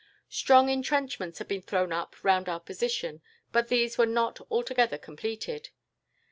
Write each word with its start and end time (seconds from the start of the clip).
Strong 0.31 0.67
entrenchments 0.71 1.37
had 1.37 1.47
been 1.47 1.61
thrown 1.61 1.93
up 1.93 2.15
round 2.23 2.49
our 2.49 2.59
position, 2.59 3.21
but 3.51 3.67
these 3.67 3.99
were 3.99 4.07
not 4.07 4.39
altogether 4.49 4.97
completed. 4.97 5.69